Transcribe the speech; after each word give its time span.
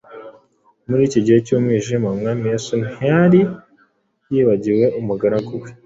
Muri 0.87 1.01
iki 1.07 1.19
gihe 1.25 1.39
cy’umwijima, 1.45 2.07
Umwami 2.15 2.43
Yesu 2.51 2.71
ntiyari 2.81 3.41
yibagiwe 4.31 4.85
umugaragu 4.99 5.51
we 5.61 5.69